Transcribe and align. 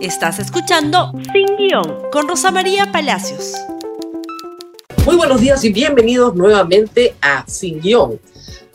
Estás 0.00 0.38
escuchando 0.38 1.10
Sin 1.32 1.56
Guión 1.56 2.08
con 2.12 2.28
Rosa 2.28 2.52
María 2.52 2.92
Palacios. 2.92 3.54
Muy 5.04 5.16
buenos 5.16 5.40
días 5.40 5.64
y 5.64 5.72
bienvenidos 5.72 6.36
nuevamente 6.36 7.16
a 7.20 7.44
Sin 7.48 7.80
Guión. 7.80 8.20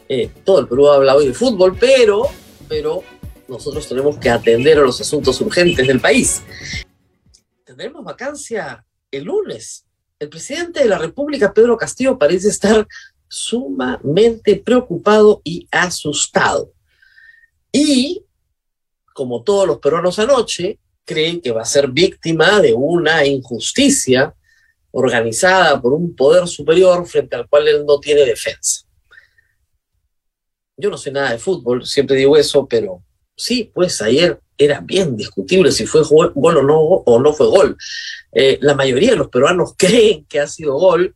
Eh, 0.10 0.30
todo 0.44 0.60
el 0.60 0.68
Perú 0.68 0.90
ha 0.90 0.96
hablado 0.96 1.20
hoy 1.20 1.28
de 1.28 1.34
fútbol, 1.34 1.78
pero, 1.80 2.24
pero 2.68 3.04
nosotros 3.48 3.88
tenemos 3.88 4.18
que 4.18 4.30
atender 4.30 4.80
a 4.80 4.82
los 4.82 5.00
asuntos 5.00 5.40
urgentes 5.40 5.88
del 5.88 6.02
país. 6.02 6.44
Tendremos 7.64 8.04
vacancia 8.04 8.86
el 9.10 9.24
lunes. 9.24 9.86
El 10.20 10.28
presidente 10.28 10.82
de 10.82 10.90
la 10.90 10.98
República, 10.98 11.54
Pedro 11.54 11.78
Castillo, 11.78 12.20
parece 12.20 12.50
estar 12.50 12.86
sumamente 13.30 14.58
preocupado 14.58 15.40
y 15.46 15.70
asustado. 15.72 16.74
Y, 17.72 18.26
como 19.14 19.42
todos 19.44 19.66
los 19.66 19.80
peruanos 19.80 20.20
anoche, 20.20 20.80
cree 21.06 21.42
que 21.42 21.52
va 21.52 21.62
a 21.62 21.66
ser 21.66 21.90
víctima 21.90 22.60
de 22.62 22.74
una 22.74 23.26
injusticia 23.26 24.34
organizada 24.92 25.82
por 25.82 25.94
un 25.94 26.16
poder 26.16 26.48
superior 26.48 27.06
frente 27.08 27.36
al 27.36 27.48
cual 27.48 27.68
él 27.68 27.86
no 27.86 28.00
tiene 28.00 28.22
defensa. 28.22 28.86
Yo 30.78 30.90
no 30.90 30.98
sé 30.98 31.12
nada 31.12 31.32
de 31.32 31.40
fútbol, 31.40 31.86
siempre 31.86 32.16
digo 32.16 32.38
eso, 32.38 32.68
pero 32.68 33.04
sí, 33.36 33.72
pues 33.74 34.02
ayer 34.02 34.40
era 34.58 34.82
bien 34.82 35.16
discutible 35.16 35.72
si 35.72 35.86
fue 35.86 36.04
gol 36.04 36.32
o 36.36 36.62
no, 36.62 36.80
o 36.80 37.20
no 37.20 37.34
fue 37.34 37.48
gol. 37.48 37.78
Eh, 38.32 38.58
la 38.62 38.76
mayoría 38.76 39.12
de 39.12 39.18
los 39.18 39.30
peruanos 39.30 39.74
creen 39.78 40.26
que 40.26 40.40
ha 40.40 40.48
sido 40.48 40.76
gol, 40.76 41.16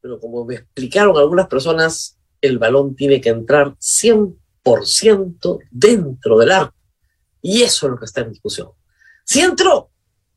pero 0.00 0.18
como 0.20 0.44
me 0.44 0.56
explicaron 0.56 1.16
algunas 1.16 1.48
personas, 1.48 2.18
el 2.40 2.58
balón 2.58 2.94
tiene 2.94 3.20
que 3.20 3.30
entrar 3.30 3.74
100% 3.78 5.58
dentro 5.70 6.38
del 6.38 6.52
arco. 6.52 6.74
Y 7.42 7.62
eso 7.62 7.86
es 7.86 7.90
lo 7.92 7.98
que 7.98 8.04
está 8.06 8.22
en 8.22 8.30
discusión. 8.30 8.70
Sí 9.26 9.40
entró, 9.40 9.90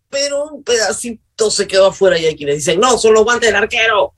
pero 0.10 0.50
un 0.50 0.64
pedacito 0.64 1.52
se 1.52 1.68
quedó 1.68 1.86
afuera 1.88 2.18
y 2.18 2.26
hay 2.26 2.36
quienes 2.36 2.56
dicen, 2.56 2.80
no, 2.80 2.98
son 2.98 3.14
los 3.14 3.24
guantes 3.24 3.50
del 3.50 3.56
arquero. 3.56 4.16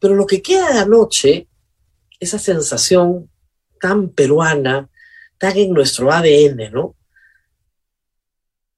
Pero 0.00 0.14
lo 0.14 0.26
que 0.26 0.40
queda 0.40 0.72
de 0.72 0.78
anoche, 0.78 1.48
esa 2.18 2.38
sensación 2.38 3.30
tan 3.78 4.08
peruana, 4.08 4.88
tan 5.36 5.56
en 5.58 5.72
nuestro 5.72 6.10
ADN, 6.10 6.72
¿no? 6.72 6.96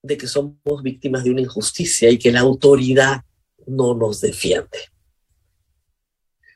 De 0.03 0.17
que 0.17 0.27
somos 0.27 0.83
víctimas 0.83 1.23
de 1.23 1.31
una 1.31 1.43
injusticia 1.43 2.11
y 2.11 2.19
que 2.19 2.33
la 2.33 2.41
autoridad 2.41 3.23
no 3.69 3.95
nos 3.95 4.21
defiende. 4.21 4.91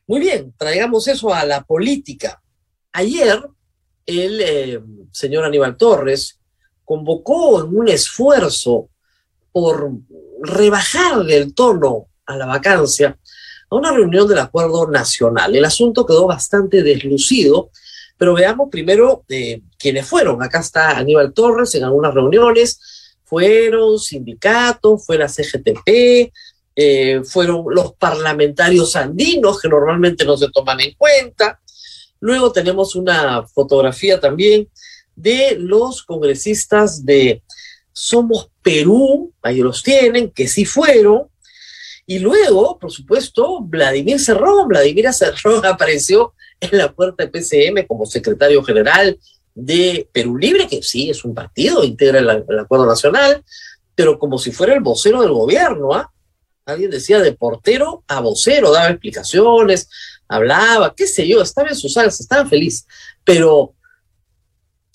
Muy 0.08 0.18
bien, 0.20 0.52
traigamos 0.58 1.06
eso 1.06 1.32
a 1.32 1.44
la 1.44 1.62
política. 1.62 2.42
Ayer, 2.92 3.40
el 4.06 4.40
eh, 4.40 4.80
señor 5.12 5.44
Aníbal 5.44 5.76
Torres, 5.76 6.37
convocó 6.88 7.60
en 7.60 7.76
un 7.76 7.86
esfuerzo 7.86 8.88
por 9.52 9.90
rebajar 10.40 11.30
el 11.30 11.54
tono 11.54 12.06
a 12.24 12.34
la 12.34 12.46
vacancia 12.46 13.18
a 13.68 13.76
una 13.76 13.92
reunión 13.92 14.26
del 14.26 14.38
Acuerdo 14.38 14.88
Nacional. 14.88 15.54
El 15.54 15.66
asunto 15.66 16.06
quedó 16.06 16.26
bastante 16.26 16.82
deslucido, 16.82 17.68
pero 18.16 18.32
veamos 18.32 18.70
primero 18.70 19.22
eh, 19.28 19.60
quiénes 19.78 20.06
fueron. 20.06 20.42
Acá 20.42 20.60
está 20.60 20.96
Aníbal 20.96 21.34
Torres 21.34 21.74
en 21.74 21.84
algunas 21.84 22.14
reuniones, 22.14 22.80
fueron 23.22 23.98
sindicatos, 23.98 25.04
fue 25.04 25.18
la 25.18 25.28
CGTP, 25.28 26.32
eh, 26.74 27.20
fueron 27.22 27.66
los 27.68 27.92
parlamentarios 27.96 28.96
andinos 28.96 29.60
que 29.60 29.68
normalmente 29.68 30.24
no 30.24 30.38
se 30.38 30.48
toman 30.48 30.80
en 30.80 30.94
cuenta. 30.94 31.60
Luego 32.20 32.50
tenemos 32.50 32.94
una 32.96 33.46
fotografía 33.46 34.18
también 34.18 34.70
de 35.18 35.56
los 35.58 36.02
congresistas 36.04 37.04
de 37.04 37.42
Somos 37.92 38.50
Perú, 38.62 39.32
ahí 39.42 39.58
los 39.58 39.82
tienen, 39.82 40.30
que 40.30 40.46
sí 40.46 40.64
fueron, 40.64 41.28
y 42.06 42.20
luego, 42.20 42.78
por 42.78 42.90
supuesto, 42.90 43.60
Vladimir 43.60 44.18
Cerrón, 44.18 44.68
Vladimir 44.68 45.12
Cerrón 45.12 45.66
apareció 45.66 46.32
en 46.60 46.78
la 46.78 46.92
puerta 46.92 47.24
de 47.24 47.30
PCM 47.30 47.86
como 47.86 48.06
secretario 48.06 48.62
general 48.62 49.18
de 49.54 50.08
Perú 50.12 50.38
Libre, 50.38 50.68
que 50.68 50.82
sí 50.82 51.10
es 51.10 51.24
un 51.24 51.34
partido, 51.34 51.84
integra 51.84 52.20
el, 52.20 52.58
acuerdo 52.58 52.86
nacional, 52.86 53.44
pero 53.94 54.18
como 54.18 54.38
si 54.38 54.52
fuera 54.52 54.72
el 54.72 54.80
vocero 54.80 55.20
del 55.20 55.32
gobierno, 55.32 55.92
¿ah? 55.92 56.12
Alguien 56.64 56.90
decía 56.90 57.18
de 57.18 57.32
portero 57.32 58.04
a 58.06 58.20
vocero, 58.20 58.70
daba 58.70 58.90
explicaciones, 58.90 59.88
hablaba, 60.28 60.94
qué 60.94 61.06
sé 61.06 61.26
yo, 61.26 61.42
estaba 61.42 61.68
en 61.68 61.76
su 61.76 61.88
salsa, 61.88 62.22
estaba 62.22 62.48
feliz, 62.48 62.86
pero 63.24 63.74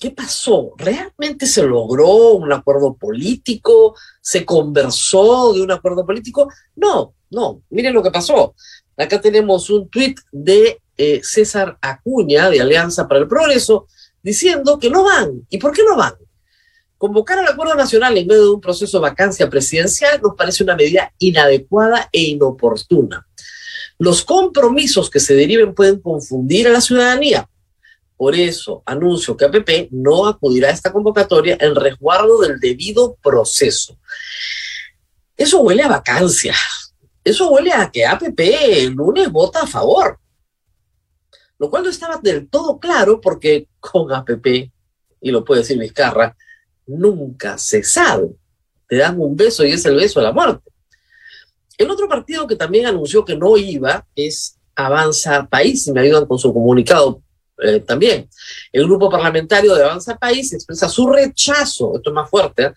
¿Qué 0.03 0.11
pasó? 0.11 0.73
¿Realmente 0.77 1.45
se 1.45 1.63
logró 1.63 2.33
un 2.33 2.51
acuerdo 2.51 2.93
político? 2.93 3.95
¿Se 4.19 4.43
conversó 4.43 5.53
de 5.53 5.61
un 5.61 5.71
acuerdo 5.71 6.05
político? 6.05 6.49
No, 6.75 7.13
no. 7.29 7.61
Miren 7.69 7.93
lo 7.93 8.03
que 8.03 8.11
pasó. 8.11 8.53
Acá 8.97 9.21
tenemos 9.21 9.69
un 9.69 9.87
tuit 9.87 10.19
de 10.29 10.81
eh, 10.97 11.21
César 11.23 11.77
Acuña, 11.79 12.49
de 12.49 12.59
Alianza 12.59 13.07
para 13.07 13.21
el 13.21 13.29
Progreso, 13.29 13.87
diciendo 14.21 14.77
que 14.77 14.89
no 14.89 15.05
van. 15.05 15.47
¿Y 15.49 15.57
por 15.57 15.71
qué 15.71 15.83
no 15.89 15.95
van? 15.95 16.15
Convocar 16.97 17.39
al 17.39 17.47
acuerdo 17.47 17.75
nacional 17.75 18.17
en 18.17 18.27
medio 18.27 18.43
de 18.43 18.49
un 18.49 18.59
proceso 18.59 18.97
de 18.97 19.03
vacancia 19.03 19.49
presidencial 19.49 20.19
nos 20.21 20.35
parece 20.35 20.65
una 20.65 20.75
medida 20.75 21.13
inadecuada 21.17 22.09
e 22.11 22.23
inoportuna. 22.23 23.25
Los 23.97 24.25
compromisos 24.25 25.09
que 25.09 25.21
se 25.21 25.33
deriven 25.33 25.73
pueden 25.73 26.01
confundir 26.01 26.67
a 26.67 26.71
la 26.71 26.81
ciudadanía 26.81 27.47
por 28.23 28.35
eso 28.35 28.81
anuncio 28.85 29.35
que 29.35 29.43
APP 29.43 29.89
no 29.91 30.25
acudirá 30.25 30.69
a 30.69 30.71
esta 30.71 30.93
convocatoria 30.93 31.57
en 31.59 31.75
resguardo 31.75 32.39
del 32.39 32.57
debido 32.57 33.15
proceso. 33.21 33.99
Eso 35.35 35.59
huele 35.59 35.83
a 35.83 35.89
vacancia. 35.89 36.55
Eso 37.21 37.49
huele 37.49 37.73
a 37.73 37.91
que 37.91 38.05
APP 38.05 38.39
el 38.39 38.93
lunes 38.93 39.29
vota 39.29 39.63
a 39.63 39.67
favor. 39.67 40.21
Lo 41.59 41.69
cual 41.69 41.83
no 41.83 41.89
estaba 41.89 42.15
del 42.15 42.47
todo 42.47 42.79
claro 42.79 43.19
porque 43.19 43.67
con 43.81 44.09
APP, 44.13 44.71
y 45.19 45.31
lo 45.31 45.43
puede 45.43 45.59
decir 45.59 45.77
Vizcarra, 45.77 46.33
nunca 46.87 47.57
se 47.57 47.83
sabe. 47.83 48.29
Te 48.87 48.95
dan 48.99 49.19
un 49.19 49.35
beso 49.35 49.65
y 49.65 49.73
es 49.73 49.83
el 49.83 49.97
beso 49.97 50.21
de 50.21 50.27
la 50.27 50.31
muerte. 50.31 50.71
El 51.77 51.91
otro 51.91 52.07
partido 52.07 52.47
que 52.47 52.55
también 52.55 52.85
anunció 52.85 53.25
que 53.25 53.35
no 53.35 53.57
iba 53.57 54.07
es 54.15 54.57
Avanza 54.77 55.45
País, 55.45 55.85
y 55.87 55.91
me 55.91 55.99
ayudan 55.99 56.25
con 56.25 56.39
su 56.39 56.53
comunicado, 56.53 57.21
eh, 57.61 57.79
también. 57.79 58.29
El 58.71 58.85
grupo 58.85 59.09
parlamentario 59.09 59.75
de 59.75 59.83
Avanza 59.83 60.17
País 60.17 60.53
expresa 60.53 60.89
su 60.89 61.07
rechazo, 61.07 61.95
esto 61.95 62.09
es 62.09 62.13
más 62.13 62.29
fuerte, 62.29 62.63
¿eh? 62.63 62.73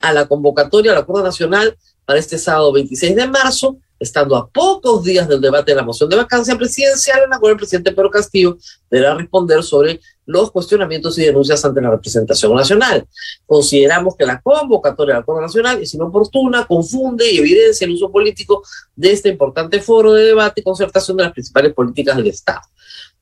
a 0.00 0.12
la 0.12 0.26
convocatoria 0.26 0.92
al 0.92 0.98
Acuerdo 0.98 1.24
Nacional 1.24 1.76
para 2.04 2.18
este 2.18 2.38
sábado 2.38 2.72
26 2.72 3.14
de 3.14 3.26
marzo, 3.26 3.76
estando 3.98 4.34
a 4.34 4.48
pocos 4.48 5.04
días 5.04 5.28
del 5.28 5.40
debate 5.40 5.72
de 5.72 5.76
la 5.76 5.82
moción 5.82 6.08
de 6.08 6.16
vacancia 6.16 6.56
presidencial, 6.56 7.22
en 7.22 7.30
la 7.30 7.38
cual 7.38 7.52
el 7.52 7.58
presidente 7.58 7.92
Pedro 7.92 8.10
Castillo 8.10 8.56
deberá 8.90 9.14
responder 9.14 9.62
sobre 9.62 10.00
los 10.24 10.50
cuestionamientos 10.50 11.18
y 11.18 11.24
denuncias 11.24 11.62
ante 11.64 11.82
la 11.82 11.90
representación 11.90 12.54
nacional. 12.54 13.06
Consideramos 13.44 14.16
que 14.16 14.24
la 14.24 14.40
convocatoria 14.40 15.14
del 15.14 15.22
Acuerdo 15.22 15.42
Nacional 15.42 15.82
es 15.82 15.92
inoportuna, 15.92 16.66
confunde 16.66 17.30
y 17.30 17.38
evidencia 17.38 17.84
el 17.84 17.92
uso 17.92 18.10
político 18.10 18.62
de 18.96 19.12
este 19.12 19.28
importante 19.28 19.80
foro 19.80 20.14
de 20.14 20.24
debate 20.24 20.62
y 20.62 20.64
concertación 20.64 21.16
de 21.18 21.24
las 21.24 21.32
principales 21.32 21.74
políticas 21.74 22.16
del 22.16 22.28
Estado. 22.28 22.62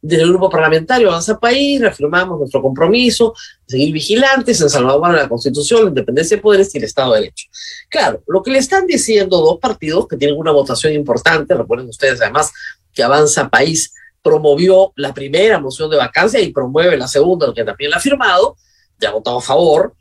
Desde 0.01 0.23
el 0.23 0.29
grupo 0.29 0.49
parlamentario 0.49 1.09
Avanza 1.09 1.39
País 1.39 1.81
reafirmamos 1.81 2.39
nuestro 2.39 2.63
compromiso 2.63 3.35
de 3.67 3.73
seguir 3.73 3.93
vigilantes 3.93 4.61
en 4.61 4.71
salvaguardar 4.71 5.23
la 5.23 5.29
Constitución, 5.29 5.83
la 5.83 5.89
independencia 5.89 6.37
de 6.37 6.43
poderes 6.43 6.73
y 6.73 6.79
el 6.79 6.85
Estado 6.85 7.15
de 7.15 7.21
Derecho. 7.21 7.49
Claro, 7.89 8.23
lo 8.29 8.43
que 8.43 8.53
le 8.53 8.59
están 8.59 8.87
diciendo 8.87 9.39
dos 9.39 9.59
partidos 9.59 10.07
que 10.07 10.17
tienen 10.17 10.39
una 10.39 10.53
votación 10.53 10.93
importante, 10.93 11.55
recuerden 11.55 11.89
ustedes 11.89 12.21
además 12.21 12.53
que 12.93 13.03
Avanza 13.03 13.49
País 13.49 13.93
promovió 14.23 14.93
la 14.95 15.13
primera 15.13 15.59
moción 15.59 15.91
de 15.91 15.97
vacancia 15.97 16.41
y 16.41 16.53
promueve 16.53 16.97
la 16.97 17.09
segunda, 17.09 17.53
que 17.53 17.65
también 17.65 17.91
la 17.91 17.97
ha 17.97 18.01
firmado, 18.01 18.57
ya 19.01 19.09
ha 19.09 19.13
votado 19.13 19.39
a 19.39 19.43
favor. 19.43 19.95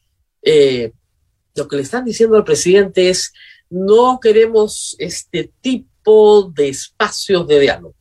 Eh, 0.43 0.91
lo 1.55 1.67
que 1.67 1.75
le 1.75 1.81
están 1.81 2.05
diciendo 2.05 2.37
al 2.37 2.43
presidente 2.43 3.09
es, 3.09 3.33
no 3.69 4.19
queremos 4.19 4.95
este 4.99 5.51
tipo 5.59 6.51
de 6.55 6.69
espacios 6.69 7.47
de 7.47 7.59
diálogo 7.59 7.96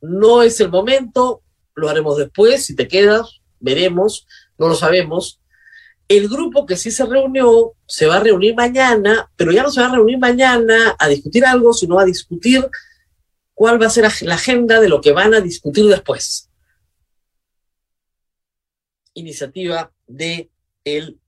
no 0.00 0.42
es 0.42 0.60
el 0.60 0.70
momento, 0.70 1.42
lo 1.74 1.88
haremos 1.88 2.16
después, 2.16 2.66
si 2.66 2.74
te 2.74 2.88
quedas, 2.88 3.40
veremos, 3.60 4.26
no 4.58 4.68
lo 4.68 4.74
sabemos. 4.74 5.40
El 6.08 6.28
grupo 6.28 6.64
que 6.66 6.76
sí 6.76 6.90
se 6.90 7.04
reunió 7.04 7.74
se 7.86 8.06
va 8.06 8.16
a 8.16 8.20
reunir 8.20 8.54
mañana, 8.54 9.30
pero 9.36 9.52
ya 9.52 9.62
no 9.62 9.70
se 9.70 9.80
va 9.80 9.88
a 9.88 9.92
reunir 9.92 10.18
mañana 10.18 10.96
a 10.98 11.08
discutir 11.08 11.44
algo, 11.44 11.72
sino 11.72 11.98
a 11.98 12.04
discutir 12.04 12.66
cuál 13.54 13.80
va 13.80 13.86
a 13.86 13.90
ser 13.90 14.10
la 14.22 14.34
agenda 14.34 14.80
de 14.80 14.88
lo 14.88 15.00
que 15.00 15.12
van 15.12 15.34
a 15.34 15.40
discutir 15.40 15.86
después. 15.86 16.48
Iniciativa 19.14 19.92
de 20.06 20.50
el 20.84 21.18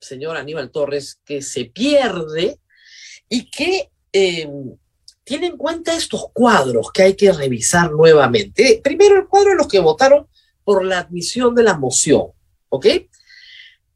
señor 0.00 0.36
Aníbal 0.36 0.70
Torres 0.70 1.20
que 1.24 1.42
se 1.42 1.66
pierde 1.66 2.58
y 3.28 3.50
que 3.50 3.90
eh, 4.12 4.48
tiene 5.24 5.46
en 5.46 5.56
cuenta 5.56 5.96
estos 5.96 6.26
cuadros 6.32 6.90
que 6.92 7.02
hay 7.02 7.14
que 7.14 7.32
revisar 7.32 7.92
nuevamente. 7.92 8.80
Primero, 8.82 9.16
el 9.16 9.26
cuadro 9.26 9.50
de 9.50 9.56
los 9.56 9.68
que 9.68 9.78
votaron 9.80 10.26
por 10.64 10.84
la 10.84 11.00
admisión 11.00 11.54
de 11.54 11.62
la 11.62 11.76
moción, 11.76 12.28
¿ok? 12.68 12.86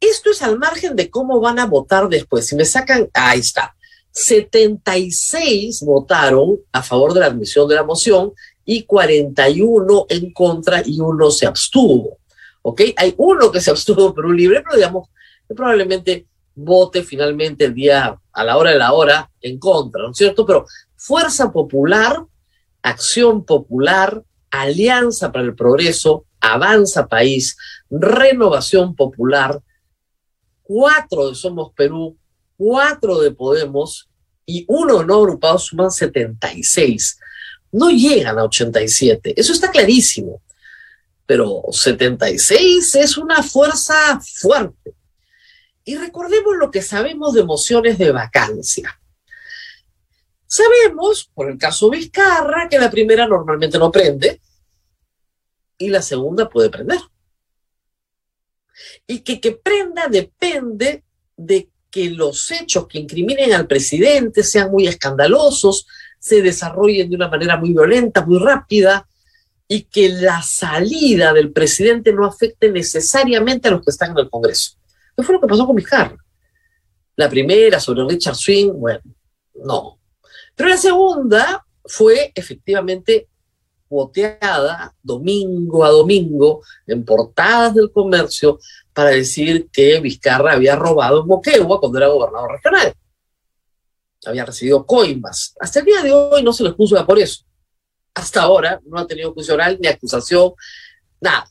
Esto 0.01 0.31
es 0.31 0.43
al 0.43 0.59
margen 0.59 0.97
de 0.97 1.11
cómo 1.11 1.41
van 1.41 1.59
a 1.59 1.67
votar 1.67 2.09
después. 2.09 2.47
Si 2.47 2.57
me 2.57 2.65
sacan, 2.65 3.09
ahí 3.15 3.41
está. 3.41 3.75
76 4.11 5.83
votaron 5.83 6.61
a 6.73 6.83
favor 6.83 7.15
de 7.15 7.21
la 7.21 7.27
admisión 7.27 7.69
de 7.69 7.75
la 7.75 7.83
moción 7.83 8.33
y 8.65 8.85
41 8.85 10.07
en 10.09 10.33
contra 10.33 10.83
y 10.85 11.01
uno 11.01 11.31
se 11.31 11.47
abstuvo. 11.47 12.19
¿Ok? 12.63 12.83
Hay 12.97 13.15
uno 13.19 13.51
que 13.51 13.61
se 13.61 13.71
abstuvo 13.71 14.15
por 14.15 14.27
un 14.27 14.37
libre, 14.37 14.63
pero 14.63 14.77
digamos 14.77 15.09
que 15.49 15.55
probablemente 15.55 16.27
vote 16.55 17.03
finalmente 17.03 17.65
el 17.65 17.75
día 17.75 18.17
a 18.33 18.45
la 18.45 18.57
hora 18.57 18.71
de 18.71 18.79
la 18.79 18.93
hora 18.93 19.31
en 19.41 19.59
contra, 19.59 20.03
¿no 20.03 20.11
es 20.11 20.17
cierto? 20.17 20.47
Pero 20.47 20.67
Fuerza 21.07 21.53
Popular, 21.53 22.25
Acción 22.81 23.45
Popular, 23.45 24.25
Alianza 24.51 25.31
para 25.33 25.45
el 25.45 25.55
Progreso, 25.55 26.25
Avanza 26.41 27.09
País, 27.09 27.59
Renovación 27.91 28.97
Popular, 28.97 29.61
cuatro 30.63 31.29
de 31.29 31.35
Somos 31.35 31.73
Perú, 31.77 32.17
cuatro 32.57 33.21
de 33.21 33.33
Podemos 33.33 34.09
y 34.47 34.65
uno 34.67 35.05
no 35.05 35.17
agrupado 35.17 35.59
suman 35.59 35.91
76. 35.91 37.19
No 37.73 37.91
llegan 37.91 38.39
a 38.39 38.45
87, 38.45 39.35
eso 39.37 39.53
está 39.53 39.71
clarísimo. 39.71 40.41
Pero 41.27 41.65
76 41.71 42.95
es 42.95 43.19
una 43.19 43.43
fuerza 43.43 44.19
fuerte. 44.23 44.95
Y 45.85 45.97
recordemos 45.99 46.57
lo 46.59 46.71
que 46.71 46.81
sabemos 46.81 47.35
de 47.35 47.45
mociones 47.45 47.99
de 47.99 48.11
vacancia. 48.11 48.99
Sabemos, 50.47 51.31
por 51.35 51.51
el 51.51 51.59
caso 51.59 51.91
Vizcarra, 51.91 52.69
que 52.69 52.79
la 52.79 52.91
primera 52.91 53.27
normalmente 53.27 53.79
no 53.79 53.91
prende 53.91 54.41
y 55.79 55.89
la 55.89 56.03
segunda 56.03 56.49
puede 56.49 56.71
prender. 56.71 57.01
Y 59.07 59.21
que 59.21 59.41
que 59.41 59.53
prenda 59.53 60.09
depende 60.09 61.05
de 61.37 61.69
que 61.91 62.11
los 62.11 62.51
hechos 62.51 62.87
que 62.89 62.99
incriminen 62.99 63.53
al 63.53 63.67
presidente 63.67 64.43
sean 64.43 64.71
muy 64.71 64.87
escandalosos, 64.87 65.87
se 66.19 66.43
desarrollen 66.43 67.09
de 67.09 67.17
una 67.17 67.29
manera 67.29 67.57
muy 67.57 67.71
violenta, 67.71 68.25
muy 68.25 68.39
rápida, 68.39 69.07
y 69.69 69.83
que 69.85 70.09
la 70.09 70.43
salida 70.43 71.33
del 71.33 71.53
presidente 71.53 72.13
no 72.13 72.27
afecte 72.27 72.71
necesariamente 72.71 73.69
a 73.69 73.73
los 73.73 73.85
que 73.85 73.91
están 73.91 74.11
en 74.11 74.19
el 74.19 74.31
Congreso. 74.31 74.77
¿Qué 75.17 75.23
fue 75.23 75.35
lo 75.35 75.41
que 75.41 75.47
pasó 75.47 75.67
con 75.67 75.77
Vizcarra? 75.77 76.17
La 77.17 77.29
primera 77.31 77.79
sobre 77.79 78.05
Richard 78.05 78.35
Swing, 78.35 78.73
bueno, 78.73 79.01
no. 79.55 79.99
Pero 80.55 80.69
la 80.69 80.77
segunda 80.77 81.67
fue 81.85 82.33
efectivamente 82.35 83.29
boteada 83.89 84.95
domingo 85.03 85.85
a 85.85 85.91
domingo 85.91 86.63
en 86.87 87.05
portadas 87.05 87.75
del 87.75 87.93
comercio 87.93 88.59
para 88.93 89.11
decir 89.11 89.69
que 89.71 90.01
Vizcarra 90.01 90.53
había 90.53 90.77
robado 90.77 91.21
en 91.21 91.27
Moquegua 91.27 91.81
cuando 91.81 91.99
era 91.99 92.09
gobernador 92.09 92.53
regional. 92.53 92.95
Había 94.27 94.47
recibido 94.47 94.87
coimas. 94.87 95.55
Hasta 95.61 95.81
el 95.81 95.85
día 95.85 96.03
de 96.03 96.13
hoy 96.13 96.43
no 96.43 96.53
se 96.53 96.65
le 96.65 96.71
juzga 96.71 97.05
por 97.05 97.19
eso. 97.19 97.45
Hasta 98.15 98.43
ahora 98.43 98.81
no 98.85 98.99
ha 98.99 99.07
tenido 99.07 99.35
juicio 99.35 99.55
oral 99.55 99.79
ni 99.81 99.89
acusación, 99.89 100.53
nada. 101.21 101.51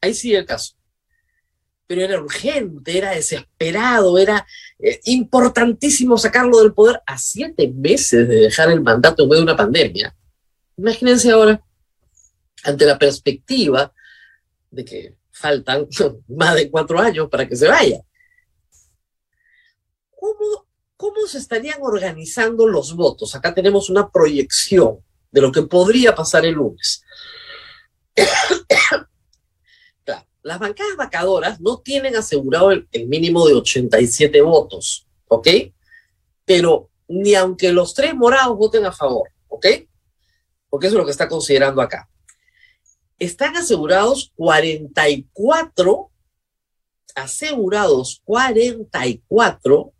Ahí 0.00 0.14
sigue 0.14 0.38
el 0.38 0.46
caso 0.46 0.74
pero 1.94 2.12
era 2.12 2.20
urgente, 2.20 2.98
era 2.98 3.12
desesperado, 3.12 4.18
era 4.18 4.44
eh, 4.80 5.00
importantísimo 5.04 6.18
sacarlo 6.18 6.60
del 6.60 6.74
poder 6.74 7.00
a 7.06 7.16
siete 7.18 7.68
meses 7.68 8.26
de 8.26 8.34
dejar 8.34 8.70
el 8.72 8.80
mandato 8.80 9.22
en 9.22 9.28
medio 9.28 9.42
de 9.42 9.52
una 9.52 9.56
pandemia. 9.56 10.16
Imagínense 10.76 11.30
ahora, 11.30 11.62
ante 12.64 12.84
la 12.84 12.98
perspectiva 12.98 13.92
de 14.72 14.84
que 14.84 15.16
faltan 15.30 15.86
más 16.28 16.56
de 16.56 16.68
cuatro 16.68 16.98
años 16.98 17.28
para 17.30 17.46
que 17.46 17.54
se 17.54 17.68
vaya. 17.68 18.00
¿Cómo, 20.18 20.66
¿Cómo 20.96 21.28
se 21.28 21.38
estarían 21.38 21.78
organizando 21.80 22.66
los 22.66 22.96
votos? 22.96 23.36
Acá 23.36 23.54
tenemos 23.54 23.88
una 23.88 24.10
proyección 24.10 24.98
de 25.30 25.40
lo 25.40 25.52
que 25.52 25.62
podría 25.62 26.12
pasar 26.12 26.44
el 26.44 26.54
lunes. 26.54 27.04
Las 30.44 30.58
bancadas 30.58 30.96
vacadoras 30.96 31.60
no 31.60 31.78
tienen 31.78 32.14
asegurado 32.16 32.70
el, 32.70 32.86
mínimo 33.08 33.48
de 33.48 33.54
87 33.54 34.42
votos, 34.42 35.06
¿ok? 35.26 35.48
Pero 36.44 36.90
ni 37.08 37.34
aunque 37.34 37.72
los 37.72 37.94
tres 37.94 38.14
morados 38.14 38.56
voten 38.58 38.84
a 38.84 38.92
favor, 38.92 39.30
¿ok? 39.48 39.66
Porque 40.68 40.86
eso 40.86 40.96
es 40.96 40.98
lo 40.98 41.06
que 41.06 41.12
está 41.12 41.28
considerando 41.28 41.80
acá. 41.80 42.10
Están 43.18 43.56
asegurados 43.56 44.32
44, 44.36 46.10
asegurados 47.14 48.20
44 48.24 49.92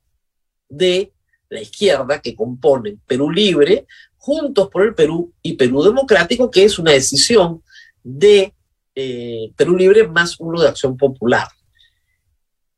de 0.69 1.13
la 1.49 1.63
izquierda 1.63 2.21
que 2.21 2.37
componen 2.37 3.01
Perú 3.07 3.31
Libre, 3.31 3.87
Juntos 4.19 4.69
por 4.69 4.85
el 4.85 4.95
Perú 4.95 5.33
y 5.43 5.55
Perú 5.55 5.83
Democrático, 5.83 6.51
que 6.51 6.65
es 6.65 6.79
una 6.79 6.93
decisión 6.93 7.63
de 8.03 8.55
eh, 8.95 9.53
Perú 9.57 9.77
Libre 9.77 10.07
más 10.09 10.39
uno 10.39 10.61
de 10.61 10.69
Acción 10.69 10.97
Popular. 10.97 11.49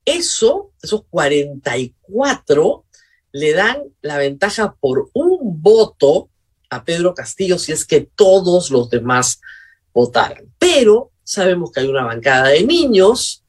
Eso, 0.04 0.72
esos 0.82 1.02
44, 1.10 2.84
le 3.32 3.52
dan 3.52 3.82
la 4.00 4.18
ventaja 4.18 4.74
por 4.78 5.10
un 5.12 5.60
voto 5.60 6.30
a 6.70 6.84
Pedro 6.84 7.14
Castillo 7.14 7.58
si 7.58 7.72
es 7.72 7.84
que 7.84 8.08
todos 8.14 8.70
los 8.70 8.88
demás 8.88 9.40
votaran. 9.92 10.52
Pero 10.58 11.10
sabemos 11.22 11.70
que 11.70 11.80
hay 11.80 11.88
una 11.88 12.04
bancada 12.04 12.48
de 12.48 12.64
niños 12.64 13.44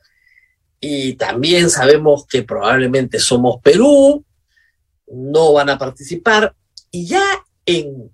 y 0.80 1.14
también 1.14 1.70
sabemos 1.70 2.26
que 2.28 2.44
probablemente 2.44 3.20
somos 3.20 3.62
Perú, 3.62 4.24
no 5.08 5.54
van 5.54 5.70
a 5.70 5.78
participar 5.78 6.56
y 6.92 7.06
ya 7.06 7.24
en 7.66 8.12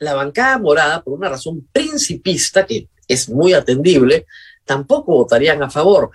la 0.00 0.14
bancada 0.14 0.58
morada, 0.58 1.02
por 1.02 1.14
una 1.14 1.28
razón 1.28 1.66
principista 1.72 2.64
que 2.66 2.88
es 3.08 3.28
muy 3.28 3.54
atendible, 3.54 4.26
tampoco 4.64 5.14
votarían 5.14 5.62
a 5.62 5.70
favor. 5.70 6.10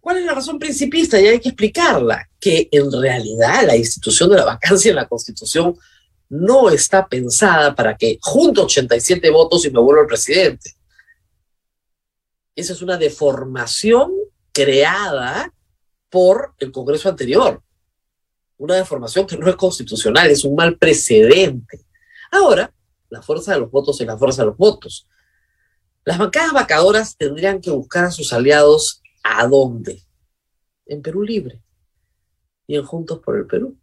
¿Cuál 0.00 0.18
es 0.18 0.24
la 0.24 0.34
razón 0.34 0.58
principista? 0.58 1.20
Y 1.20 1.26
hay 1.26 1.40
que 1.40 1.48
explicarla, 1.48 2.28
que 2.38 2.68
en 2.70 2.92
realidad 2.92 3.64
la 3.66 3.76
institución 3.76 4.30
de 4.30 4.36
la 4.36 4.44
vacancia 4.44 4.90
en 4.90 4.96
la 4.96 5.08
Constitución 5.08 5.76
no 6.28 6.70
está 6.70 7.06
pensada 7.06 7.74
para 7.74 7.96
que 7.96 8.18
junto 8.20 8.64
87 8.64 9.30
votos 9.30 9.64
y 9.64 9.70
me 9.70 9.80
vuelva 9.80 10.02
el 10.02 10.08
presidente. 10.08 10.74
Esa 12.54 12.72
es 12.72 12.82
una 12.82 12.96
deformación 12.96 14.12
creada 14.52 15.52
por 16.10 16.54
el 16.58 16.72
Congreso 16.72 17.08
anterior. 17.08 17.62
Una 18.58 18.76
deformación 18.76 19.26
que 19.26 19.36
no 19.36 19.48
es 19.48 19.56
constitucional, 19.56 20.30
es 20.30 20.44
un 20.44 20.54
mal 20.54 20.76
precedente. 20.78 21.86
Ahora, 22.30 22.72
la 23.08 23.22
fuerza 23.22 23.54
de 23.54 23.60
los 23.60 23.70
votos 23.70 24.00
es 24.00 24.06
la 24.06 24.18
fuerza 24.18 24.42
de 24.42 24.46
los 24.46 24.56
votos. 24.56 25.06
Las 26.04 26.18
bancadas 26.18 26.52
vacadoras 26.52 27.16
tendrían 27.16 27.60
que 27.60 27.70
buscar 27.70 28.04
a 28.04 28.10
sus 28.10 28.32
aliados 28.32 29.02
¿a 29.22 29.46
dónde? 29.46 30.02
En 30.86 31.00
Perú 31.00 31.22
Libre 31.22 31.62
y 32.66 32.76
en 32.76 32.84
Juntos 32.84 33.20
por 33.24 33.36
el 33.36 33.46
Perú, 33.46 33.76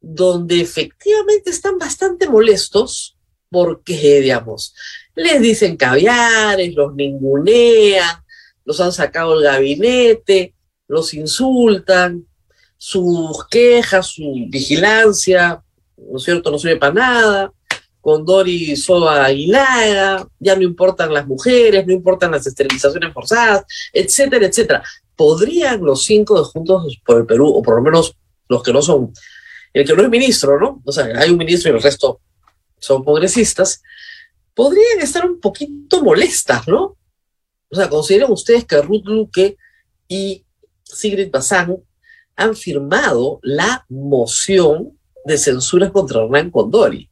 donde 0.00 0.60
efectivamente 0.60 1.50
están 1.50 1.78
bastante 1.78 2.28
molestos 2.28 3.16
porque, 3.48 4.20
digamos, 4.20 4.74
les 5.14 5.40
dicen 5.40 5.76
caviares, 5.76 6.74
los 6.74 6.94
ningunean, 6.94 8.22
los 8.64 8.80
han 8.80 8.92
sacado 8.92 9.38
el 9.38 9.44
gabinete, 9.44 10.54
los 10.88 11.14
insultan, 11.14 12.26
sus 12.76 13.46
quejas, 13.48 14.08
su 14.08 14.46
vigilancia, 14.48 15.62
¿no 15.96 16.18
es 16.18 16.24
cierto?, 16.24 16.50
no 16.50 16.58
sirve 16.58 16.76
para 16.76 16.92
nada 16.92 17.52
con 18.06 18.24
Dori 18.24 18.76
Soba 18.76 19.24
Aguilaga, 19.24 20.28
ya 20.38 20.54
no 20.54 20.62
importan 20.62 21.12
las 21.12 21.26
mujeres, 21.26 21.84
no 21.84 21.92
importan 21.92 22.30
las 22.30 22.46
esterilizaciones 22.46 23.12
forzadas, 23.12 23.64
etcétera, 23.92 24.46
etcétera. 24.46 24.84
¿Podrían 25.16 25.80
los 25.80 26.04
cinco 26.04 26.38
de 26.38 26.44
Juntos 26.44 27.00
por 27.04 27.18
el 27.18 27.26
Perú, 27.26 27.48
o 27.48 27.60
por 27.60 27.74
lo 27.74 27.82
menos 27.82 28.14
los 28.48 28.62
que 28.62 28.72
no 28.72 28.80
son, 28.80 29.12
el 29.72 29.84
que 29.84 29.92
no 29.92 30.04
es 30.04 30.08
ministro, 30.08 30.60
¿no? 30.60 30.80
O 30.84 30.92
sea, 30.92 31.06
hay 31.18 31.30
un 31.30 31.36
ministro 31.36 31.72
y 31.72 31.74
el 31.74 31.82
resto 31.82 32.20
son 32.78 33.02
congresistas, 33.02 33.82
podrían 34.54 35.00
estar 35.00 35.26
un 35.26 35.40
poquito 35.40 36.00
molestas, 36.00 36.68
¿no? 36.68 36.96
O 37.68 37.74
sea, 37.74 37.88
consideren 37.88 38.30
ustedes 38.30 38.66
que 38.66 38.80
Ruth 38.82 39.06
Luque 39.06 39.56
y 40.06 40.44
Sigrid 40.84 41.32
Bazán 41.32 41.76
han 42.36 42.54
firmado 42.54 43.40
la 43.42 43.84
moción 43.88 44.96
de 45.24 45.38
censura 45.38 45.90
contra 45.90 46.22
Hernán 46.22 46.52
Condori. 46.52 47.10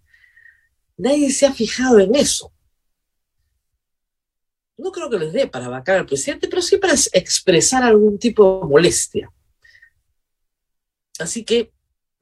Nadie 0.97 1.31
se 1.31 1.47
ha 1.47 1.53
fijado 1.53 1.99
en 1.99 2.15
eso. 2.15 2.53
No 4.77 4.91
creo 4.91 5.09
que 5.09 5.19
les 5.19 5.33
dé 5.33 5.47
para 5.47 5.69
vacar 5.69 5.99
al 5.99 6.07
presidente, 6.07 6.49
pero 6.49 6.63
sí 6.63 6.79
para 6.79 6.95
expresar 6.95 7.83
algún 7.83 8.19
tipo 8.19 8.61
de 8.61 8.69
molestia. 8.69 9.31
Así 11.19 11.45
que 11.45 11.73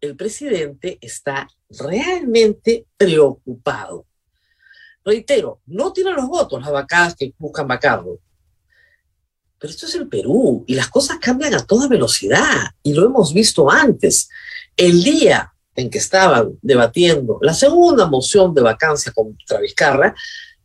el 0.01 0.17
presidente 0.17 0.99
está 1.01 1.49
realmente 1.71 2.87
preocupado. 2.97 4.07
Reitero, 5.05 5.61
no 5.67 5.93
tiene 5.93 6.13
los 6.13 6.29
votos 6.29 6.61
las 6.61 6.71
vacadas 6.71 7.17
que 7.17 7.33
buscan 7.39 7.67
vacarlo, 7.67 8.21
Pero 9.59 9.71
esto 9.71 9.87
es 9.87 9.95
el 9.95 10.09
Perú 10.09 10.65
y 10.67 10.75
las 10.75 10.89
cosas 10.89 11.19
cambian 11.19 11.55
a 11.55 11.65
toda 11.65 11.89
velocidad 11.89 12.73
y 12.83 12.93
lo 12.93 13.07
hemos 13.07 13.33
visto 13.33 13.71
antes. 13.71 14.29
El 14.77 15.03
día 15.03 15.52
en 15.75 15.91
que 15.91 15.99
estaban 15.99 16.59
debatiendo 16.61 17.39
la 17.41 17.55
segunda 17.55 18.07
moción 18.07 18.55
de 18.55 18.63
vacancia 18.63 19.13
contra 19.13 19.61
Vizcarra, 19.61 20.15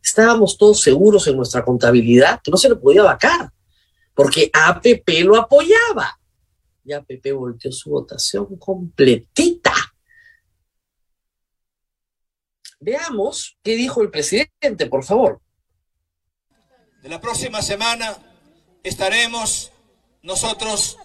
estábamos 0.02 0.56
todos 0.58 0.80
seguros 0.80 1.26
en 1.26 1.36
nuestra 1.36 1.64
contabilidad 1.64 2.40
que 2.42 2.50
no 2.50 2.56
se 2.56 2.68
le 2.68 2.76
podía 2.76 3.02
vacar, 3.02 3.50
porque 4.14 4.50
APP 4.52 5.08
lo 5.24 5.36
apoyaba. 5.36 6.18
Y 6.84 6.92
APP 6.92 7.32
volteó 7.34 7.72
su 7.72 7.90
votación 7.90 8.56
completita. 8.56 9.74
Veamos 12.80 13.58
qué 13.62 13.76
dijo 13.76 14.02
el 14.02 14.10
presidente, 14.10 14.86
por 14.88 15.04
favor. 15.04 15.40
De 17.02 17.08
la 17.08 17.20
próxima 17.20 17.62
semana 17.62 18.16
estaremos 18.82 19.72
nosotros 20.22 20.98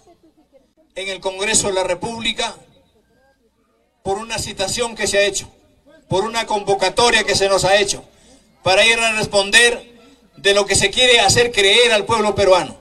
en 0.94 1.08
el 1.08 1.20
Congreso 1.20 1.68
de 1.68 1.74
la 1.74 1.84
República 1.84 2.54
por 4.04 4.18
una 4.18 4.38
citación 4.38 4.94
que 4.94 5.06
se 5.06 5.16
ha 5.16 5.22
hecho, 5.22 5.48
por 6.08 6.24
una 6.24 6.44
convocatoria 6.44 7.24
que 7.24 7.34
se 7.34 7.48
nos 7.48 7.64
ha 7.64 7.76
hecho, 7.76 8.04
para 8.62 8.84
ir 8.84 9.00
a 9.00 9.12
responder 9.12 9.82
de 10.36 10.52
lo 10.52 10.66
que 10.66 10.74
se 10.74 10.90
quiere 10.90 11.20
hacer 11.20 11.50
creer 11.52 11.90
al 11.90 12.04
pueblo 12.04 12.34
peruano. 12.34 12.76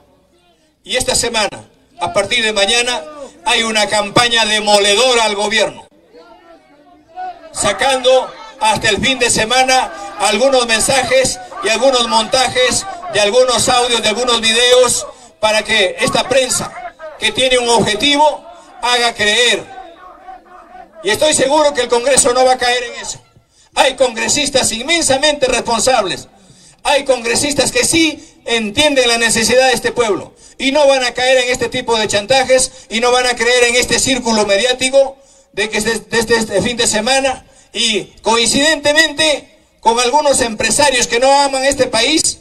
Y 0.83 0.97
esta 0.97 1.15
semana, 1.15 1.69
a 2.01 2.11
partir 2.11 2.43
de 2.43 2.51
mañana, 2.51 3.01
hay 3.45 3.63
una 3.63 3.87
campaña 3.87 4.45
demoledora 4.45 5.23
al 5.23 5.35
gobierno, 5.35 5.87
sacando 7.53 8.29
hasta 8.59 8.89
el 8.89 8.97
fin 8.97 9.17
de 9.17 9.29
semana 9.29 9.93
algunos 10.19 10.67
mensajes 10.67 11.39
y 11.63 11.69
algunos 11.69 12.05
montajes 12.09 12.85
de 13.13 13.21
algunos 13.21 13.69
audios, 13.69 14.03
de 14.03 14.09
algunos 14.09 14.41
videos, 14.41 15.07
para 15.39 15.63
que 15.63 15.95
esta 16.01 16.27
prensa, 16.27 16.69
que 17.17 17.31
tiene 17.31 17.59
un 17.59 17.69
objetivo, 17.69 18.45
haga 18.81 19.13
creer. 19.13 19.72
Y 21.03 21.10
estoy 21.10 21.33
seguro 21.33 21.74
que 21.74 21.81
el 21.81 21.89
Congreso 21.89 22.33
no 22.33 22.45
va 22.45 22.53
a 22.53 22.57
caer 22.57 22.83
en 22.83 23.01
eso. 23.01 23.19
Hay 23.75 23.95
congresistas 23.95 24.72
inmensamente 24.72 25.48
responsables. 25.48 26.27
Hay 26.83 27.03
congresistas 27.03 27.72
que 27.72 27.86
sí 27.86 28.41
entienden 28.45 29.07
la 29.07 29.17
necesidad 29.17 29.67
de 29.67 29.74
este 29.74 29.91
pueblo 29.91 30.33
y 30.57 30.72
no 30.72 30.88
van 30.88 31.03
a 31.03 31.13
caer 31.13 31.39
en 31.39 31.50
este 31.50 31.69
tipo 31.69 31.98
de 31.98 32.07
chantajes 32.07 32.72
y 32.89 33.00
no 33.00 33.12
van 33.12 33.25
a 33.25 33.36
creer 33.36 33.63
en 33.65 33.75
este 33.75 34.00
círculo 34.00 34.45
mediático 34.45 35.17
de 35.53 35.69
que 35.69 35.81
desde 35.81 36.19
este 36.19 36.62
fin 36.62 36.77
de 36.77 36.88
semana 36.88 37.45
y 37.74 38.05
coincidentemente 38.22 39.50
con 39.79 40.00
algunos 40.00 40.39
empresarios 40.41 41.07
que 41.07 41.19
no 41.19 41.31
aman 41.31 41.65
este 41.65 41.88
país, 41.88 42.39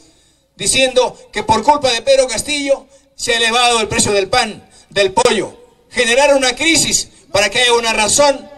diciendo 0.57 1.19
que 1.33 1.42
por 1.42 1.62
culpa 1.62 1.90
de 1.90 2.02
Pedro 2.02 2.28
Castillo 2.28 2.87
se 3.16 3.33
ha 3.33 3.37
elevado 3.38 3.81
el 3.81 3.88
precio 3.88 4.12
del 4.12 4.28
pan, 4.28 4.69
del 4.90 5.12
pollo. 5.12 5.59
Generar 5.90 6.35
una 6.35 6.54
crisis 6.54 7.09
para 7.33 7.50
que 7.50 7.61
haya 7.61 7.75
una 7.75 7.92
razón 7.92 8.49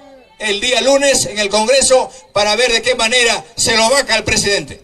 el 0.45 0.61
día 0.61 0.81
lunes 0.83 1.27
en 1.27 1.39
el 1.39 1.49
Congreso 1.49 2.11
para 2.33 2.57
ver 2.57 2.73
de 2.73 2.83
qué 2.83 2.95
manera 2.95 3.45
se 3.57 3.77
lo 3.77 3.91
vaca 3.91 4.15
al 4.15 4.25
presidente. 4.25 4.83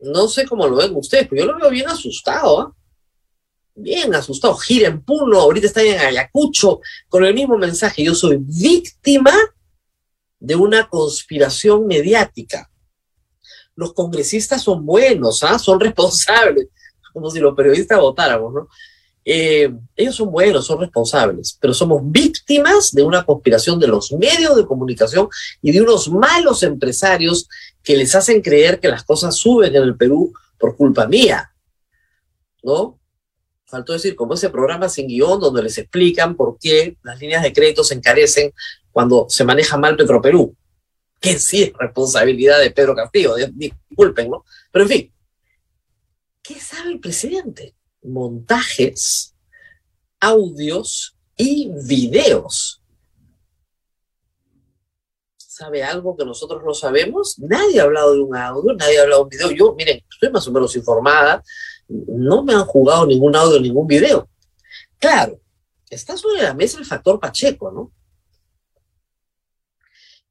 No 0.00 0.28
sé 0.28 0.46
cómo 0.46 0.66
lo 0.66 0.76
ven 0.76 0.94
ustedes, 0.94 1.26
pero 1.28 1.44
yo 1.44 1.52
lo 1.52 1.58
veo 1.58 1.70
bien 1.70 1.88
asustado. 1.88 2.60
¿ah? 2.60 2.72
Bien 3.74 4.14
asustado. 4.14 4.56
Gira 4.56 4.88
en 4.88 5.02
Puno, 5.02 5.40
ahorita 5.40 5.66
está 5.66 5.82
en 5.82 5.98
Ayacucho 5.98 6.80
con 7.08 7.24
el 7.24 7.34
mismo 7.34 7.58
mensaje. 7.58 8.04
Yo 8.04 8.14
soy 8.14 8.38
víctima 8.38 9.34
de 10.38 10.54
una 10.54 10.88
conspiración 10.88 11.86
mediática 11.86 12.70
los 13.76 13.92
congresistas 13.92 14.62
son 14.62 14.84
buenos, 14.84 15.42
¿ah? 15.42 15.58
son 15.58 15.78
responsables, 15.78 16.68
como 17.12 17.30
si 17.30 17.38
los 17.38 17.54
periodistas 17.54 18.00
votáramos, 18.00 18.52
¿no? 18.52 18.68
Eh, 19.28 19.74
ellos 19.96 20.14
son 20.14 20.30
buenos, 20.30 20.66
son 20.66 20.80
responsables, 20.80 21.58
pero 21.60 21.74
somos 21.74 22.00
víctimas 22.04 22.92
de 22.92 23.02
una 23.02 23.24
conspiración 23.24 23.80
de 23.80 23.88
los 23.88 24.12
medios 24.12 24.56
de 24.56 24.64
comunicación 24.64 25.28
y 25.60 25.72
de 25.72 25.82
unos 25.82 26.08
malos 26.08 26.62
empresarios 26.62 27.48
que 27.82 27.96
les 27.96 28.14
hacen 28.14 28.40
creer 28.40 28.78
que 28.78 28.88
las 28.88 29.02
cosas 29.02 29.34
suben 29.34 29.74
en 29.74 29.82
el 29.82 29.96
Perú 29.96 30.32
por 30.58 30.76
culpa 30.76 31.08
mía, 31.08 31.52
¿no? 32.62 33.00
Faltó 33.64 33.94
decir, 33.94 34.14
como 34.14 34.34
ese 34.34 34.48
programa 34.48 34.88
sin 34.88 35.08
guion 35.08 35.40
donde 35.40 35.64
les 35.64 35.76
explican 35.76 36.36
por 36.36 36.56
qué 36.60 36.96
las 37.02 37.18
líneas 37.18 37.42
de 37.42 37.52
crédito 37.52 37.82
se 37.82 37.94
encarecen 37.94 38.52
cuando 38.92 39.26
se 39.28 39.42
maneja 39.42 39.76
mal 39.76 39.96
Petroperú 39.96 40.54
que 41.20 41.38
sí 41.38 41.62
es 41.64 41.72
responsabilidad 41.72 42.60
de 42.60 42.70
Pedro 42.70 42.94
Castillo, 42.94 43.34
disculpen, 43.52 44.30
¿no? 44.30 44.44
Pero 44.70 44.84
en 44.84 44.88
fin, 44.88 45.14
¿qué 46.42 46.60
sabe 46.60 46.92
el 46.92 47.00
presidente? 47.00 47.74
Montajes, 48.06 49.34
audios 50.20 51.16
y 51.36 51.70
videos. 51.86 52.82
¿Sabe 55.36 55.82
algo 55.82 56.16
que 56.16 56.24
nosotros 56.24 56.62
no 56.64 56.74
sabemos? 56.74 57.38
Nadie 57.38 57.80
ha 57.80 57.84
hablado 57.84 58.14
de 58.14 58.20
un 58.20 58.36
audio, 58.36 58.74
nadie 58.74 58.98
ha 58.98 59.02
hablado 59.02 59.22
de 59.22 59.24
un 59.24 59.28
video. 59.30 59.50
Yo, 59.50 59.74
miren, 59.74 60.02
estoy 60.10 60.30
más 60.30 60.46
o 60.46 60.52
menos 60.52 60.76
informada, 60.76 61.42
no 61.88 62.42
me 62.42 62.54
han 62.54 62.64
jugado 62.64 63.06
ningún 63.06 63.34
audio, 63.34 63.60
ningún 63.60 63.86
video. 63.86 64.28
Claro, 64.98 65.40
está 65.88 66.16
sobre 66.16 66.42
la 66.42 66.54
mesa 66.54 66.78
el 66.78 66.84
factor 66.84 67.18
Pacheco, 67.18 67.70
¿no? 67.70 67.92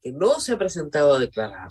que 0.06 0.12
no 0.12 0.40
se 0.40 0.54
ha 0.54 0.58
presentado 0.60 1.16
a 1.16 1.20
declarar, 1.20 1.70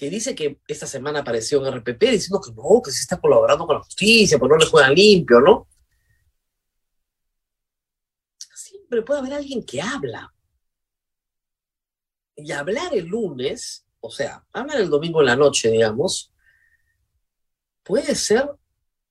que 0.00 0.08
dice 0.08 0.34
que 0.34 0.58
esta 0.66 0.86
semana 0.86 1.20
apareció 1.20 1.58
en 1.58 1.74
RPP 1.74 2.00
diciendo 2.04 2.40
que 2.40 2.52
no, 2.52 2.80
que 2.82 2.90
se 2.90 3.02
está 3.02 3.20
colaborando 3.20 3.66
con 3.66 3.76
la 3.76 3.82
justicia, 3.82 4.38
pues 4.38 4.48
no 4.48 4.56
le 4.56 4.64
juegan 4.64 4.94
limpio, 4.94 5.40
¿no? 5.42 5.68
Siempre 8.54 9.02
puede 9.02 9.20
haber 9.20 9.34
alguien 9.34 9.62
que 9.62 9.82
habla. 9.82 10.32
Y 12.34 12.50
hablar 12.50 12.94
el 12.94 13.08
lunes, 13.08 13.84
o 14.00 14.10
sea, 14.10 14.42
hablar 14.54 14.80
el 14.80 14.88
domingo 14.88 15.20
en 15.20 15.26
la 15.26 15.36
noche, 15.36 15.70
digamos, 15.70 16.32
puede 17.82 18.14
ser 18.14 18.48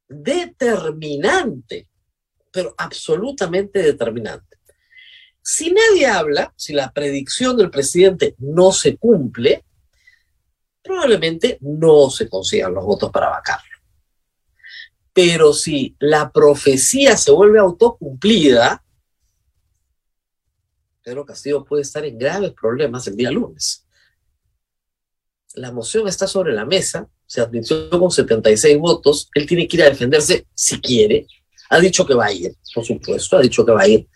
determinante, 0.08 1.88
pero 2.51 2.74
absolutamente 2.75 3.84
determinante. 3.84 4.58
Si 5.39 5.72
nadie 5.72 6.08
habla, 6.08 6.51
si 6.58 6.74
la 6.74 6.91
predicción 6.91 7.58
del 7.58 7.69
presidente 7.69 8.34
no 8.39 8.72
se 8.72 8.98
cumple, 8.98 9.65
probablemente 10.83 11.57
no 11.62 12.09
se 12.09 12.29
consigan 12.29 12.74
los 12.74 12.86
votos 12.86 13.12
para 13.12 13.29
vacarlo. 13.29 13.77
Pero 15.13 15.53
si 15.53 15.95
la 16.00 16.31
profecía 16.31 17.17
se 17.17 17.31
vuelve 17.31 17.59
autocumplida, 17.59 18.83
Pedro 21.03 21.25
Castillo 21.25 21.65
puede 21.65 21.81
estar 21.81 22.05
en 22.05 22.17
graves 22.17 22.53
problemas 22.53 23.07
el 23.07 23.15
día 23.15 23.31
lunes. 23.31 23.86
La 25.55 25.71
moción 25.71 26.07
está 26.07 26.27
sobre 26.27 26.53
la 26.53 26.65
mesa, 26.65 27.09
se 27.25 27.41
admitió 27.41 27.89
con 27.89 28.12
76 28.12 28.77
votos, 28.77 29.29
él 29.33 29.48
tiene 29.48 29.67
que 29.67 29.77
ir 29.77 29.83
a 29.83 29.89
defenderse 29.89 30.48
si 30.53 30.79
quiere, 30.79 31.25
ha 31.69 31.79
dicho 31.79 32.05
que 32.05 32.13
va 32.13 32.25
a 32.25 32.31
ir, 32.31 32.55
por 32.74 32.86
supuesto, 32.86 33.38
ha 33.38 33.41
dicho 33.41 33.65
que 33.65 33.71
va 33.71 33.81
a 33.81 33.88
ir, 33.88 34.07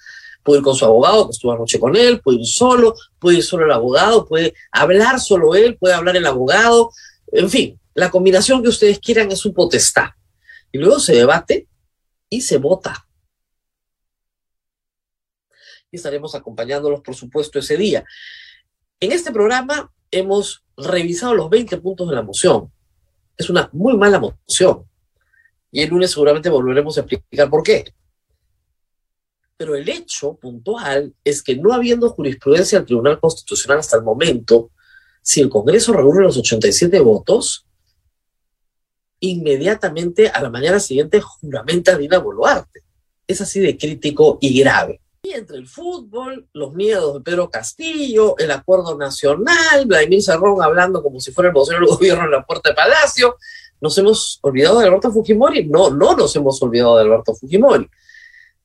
puede 0.44 0.60
ir 0.60 0.64
con 0.64 0.76
su 0.76 0.86
abogado, 0.86 1.26
que 1.26 1.32
estuvo 1.32 1.54
anoche 1.54 1.80
con 1.80 1.96
él, 1.96 2.22
puede 2.22 2.40
ir 2.40 2.46
solo, 2.46 2.96
puede 3.20 3.38
ir 3.38 3.44
solo 3.44 3.66
el 3.66 3.72
abogado, 3.72 4.28
puede 4.28 4.54
hablar 4.72 5.20
solo 5.20 5.56
él, 5.56 5.78
puede 5.78 5.94
hablar 5.94 6.16
el 6.18 6.26
abogado, 6.26 6.92
en 7.28 7.50
fin, 7.50 7.80
la 7.94 8.12
combinación 8.12 8.62
que 8.62 8.70
ustedes 8.70 9.00
quieran 9.00 9.32
es 9.32 9.40
su 9.40 9.54
potestad. 9.54 10.10
Y 10.72 10.78
luego 10.78 11.00
se 11.00 11.16
debate 11.16 11.68
y 12.30 12.42
se 12.42 12.58
vota. 12.58 13.08
Y 15.92 15.98
estaremos 15.98 16.34
acompañándolos, 16.34 17.02
por 17.02 17.16
supuesto, 17.16 17.60
ese 17.60 17.78
día. 17.78 18.04
En 19.00 19.12
este 19.12 19.32
programa 19.32 19.92
hemos 20.10 20.64
revisado 20.76 21.36
los 21.36 21.50
20 21.50 21.78
puntos 21.78 22.10
de 22.10 22.16
la 22.16 22.24
moción. 22.24 22.72
Es 23.38 23.50
una 23.50 23.70
muy 23.74 23.96
mala 23.96 24.20
moción. 24.20 24.90
Y 25.72 25.82
el 25.82 25.90
lunes 25.90 26.12
seguramente 26.12 26.50
volveremos 26.50 26.98
a 26.98 27.02
explicar 27.02 27.50
por 27.50 27.64
qué 27.64 27.94
pero 29.64 29.78
el 29.78 29.88
hecho 29.88 30.34
puntual 30.34 31.14
es 31.24 31.42
que 31.42 31.56
no 31.56 31.72
habiendo 31.72 32.10
jurisprudencia 32.10 32.80
del 32.80 32.86
Tribunal 32.86 33.18
Constitucional 33.22 33.80
hasta 33.80 33.96
el 33.96 34.04
momento, 34.04 34.72
si 35.22 35.40
el 35.40 35.48
Congreso 35.48 35.94
reúne 35.94 36.20
los 36.20 36.38
87 36.38 37.00
votos, 37.00 37.66
inmediatamente 39.22 40.28
a 40.28 40.42
la 40.42 40.50
mañana 40.50 40.82
siguiente 40.82 41.22
juramenta 41.22 41.94
a 41.94 41.98
Dina 41.98 42.18
Boluarte. 42.18 42.82
Es 43.26 43.40
así 43.40 43.62
de 43.62 43.78
crítico 43.78 44.38
y 44.42 44.60
grave. 44.60 45.00
Y 45.22 45.32
entre 45.32 45.56
el 45.56 45.68
fútbol, 45.70 46.46
los 46.52 46.74
miedos 46.74 47.14
de 47.14 47.22
Pedro 47.22 47.50
Castillo, 47.50 48.36
el 48.40 48.52
acuerdo 48.52 48.98
nacional, 48.98 49.86
Vladimir 49.86 50.22
Cerrón 50.22 50.62
hablando 50.62 51.02
como 51.02 51.22
si 51.22 51.32
fuera 51.32 51.48
el 51.48 51.54
vocero 51.54 51.80
del 51.80 51.88
gobierno 51.88 52.26
en 52.26 52.32
la 52.32 52.46
puerta 52.46 52.72
de 52.72 52.76
Palacio, 52.76 53.38
¿nos 53.80 53.98
hemos 53.98 54.40
olvidado 54.42 54.80
de 54.80 54.88
Alberto 54.88 55.10
Fujimori? 55.10 55.68
No, 55.68 55.90
no 55.90 56.18
nos 56.18 56.36
hemos 56.36 56.62
olvidado 56.62 56.98
de 56.98 57.04
Alberto 57.04 57.34
Fujimori. 57.34 57.90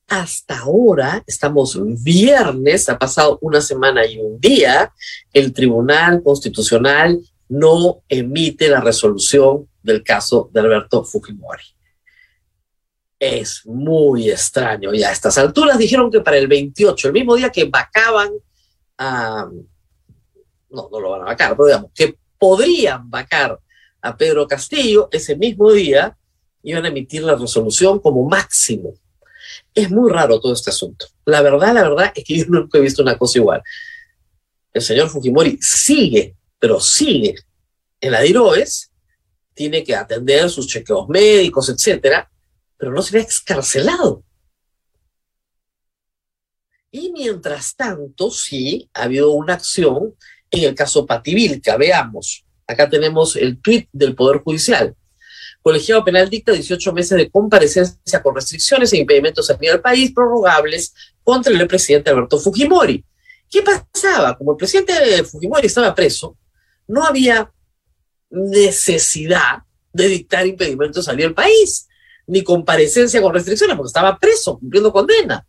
Hasta 0.09 0.61
ahora, 0.61 1.23
estamos 1.27 1.79
viernes, 2.03 2.89
ha 2.89 2.99
pasado 2.99 3.39
una 3.43 3.61
semana 3.61 4.07
y 4.07 4.19
un 4.19 4.41
día, 4.41 4.91
el 5.35 5.53
Tribunal 5.53 6.23
Constitucional 6.23 7.21
no 7.51 8.03
emite 8.09 8.69
la 8.69 8.81
resolución 8.81 9.69
del 9.83 10.03
caso 10.03 10.49
de 10.51 10.61
Alberto 10.61 11.05
Fujimori. 11.05 11.63
Es 13.19 13.67
muy 13.67 14.31
extraño. 14.31 14.95
Y 14.95 15.03
a 15.03 15.13
estas 15.13 15.37
alturas 15.37 15.77
dijeron 15.77 16.11
que 16.11 16.23
para 16.23 16.39
el 16.39 16.47
28, 16.49 17.09
el 17.09 17.13
mismo 17.13 17.37
día 17.37 17.51
que 17.51 17.65
vacaban 17.65 18.31
a... 18.97 19.47
No, 20.71 20.89
no 20.91 21.01
lo 21.01 21.11
van 21.11 21.23
a 21.23 21.27
vacar, 21.27 21.55
pero 21.55 21.67
digamos, 21.67 21.91
que 21.95 22.17
podrían 22.39 23.11
vacar 23.11 23.61
a 24.01 24.17
Pedro 24.17 24.47
Castillo, 24.47 25.11
ese 25.13 25.37
mismo 25.37 25.71
día 25.71 26.17
iban 26.63 26.87
a 26.87 26.89
emitir 26.89 27.23
la 27.25 27.35
resolución 27.35 27.99
como 27.99 28.27
máximo. 28.27 28.95
Es 29.75 29.91
muy 29.91 30.11
raro 30.11 30.41
todo 30.41 30.53
este 30.53 30.71
asunto. 30.71 31.07
La 31.25 31.41
verdad, 31.43 31.75
la 31.75 31.83
verdad 31.83 32.13
es 32.15 32.25
que 32.25 32.39
yo 32.39 32.45
nunca 32.49 32.79
he 32.79 32.81
visto 32.81 33.03
una 33.03 33.17
cosa 33.19 33.39
igual. 33.39 33.63
El 34.73 34.83
señor 34.83 35.09
Fujimori 35.09 35.59
sigue, 35.61 36.37
pero 36.59 36.81
sigue 36.81 37.35
en 38.01 38.13
la 38.13 38.21
DIROES, 38.21 38.91
tiene 39.55 39.83
que 39.83 39.95
atender 39.95 40.49
sus 40.51 40.69
chequeos 40.69 41.09
médicos, 41.09 41.69
etcétera, 41.69 42.31
pero 42.77 42.93
no 42.93 43.03
será 43.03 43.23
excarcelado. 43.23 44.23
Y 46.91 47.13
mientras 47.13 47.75
tanto, 47.75 48.31
sí, 48.31 48.89
ha 48.95 49.03
habido 49.03 49.33
una 49.33 49.55
acción 49.55 50.15
en 50.51 50.65
el 50.65 50.75
caso 50.75 51.07
Pativilca. 51.07 51.77
Veamos, 51.77 52.45
acá 52.67 52.89
tenemos 52.89 53.37
el 53.37 53.61
tuit 53.61 53.89
del 53.93 54.15
Poder 54.15 54.43
Judicial. 54.43 54.95
Colegiado 55.69 56.03
Penal 56.03 56.31
dicta 56.31 56.51
18 56.51 56.95
meses 56.95 57.19
de 57.19 57.31
comparecencia 57.31 58.23
con 58.23 58.35
restricciones 58.35 58.91
e 58.91 58.97
impedimentos 58.97 59.51
a 59.51 59.57
nivel 59.59 59.83
país 59.83 60.13
prorrogables 60.15 60.95
contra 61.23 61.53
el 61.53 61.69
presidente 61.69 62.09
Alberto 62.09 62.39
Fujimori. 62.39 63.05
¿Qué 63.51 63.61
pasaba? 63.61 64.39
Como 64.39 64.53
el 64.53 64.57
presidente 64.57 65.23
Fujimori 65.25 65.67
estaba 65.67 65.95
preso, 65.95 66.39
no 66.87 67.05
había 67.05 67.53
necesidad 68.31 69.59
de 69.93 70.09
dictar 70.09 70.47
impedimentos 70.47 71.05
salir 71.05 71.27
del 71.27 71.35
país, 71.35 71.87
ni 72.27 72.43
comparecencia 72.43 73.21
con 73.21 73.35
restricciones, 73.35 73.77
porque 73.77 73.89
estaba 73.89 74.19
preso, 74.19 74.59
cumpliendo 74.59 74.91
condena. 74.91 75.47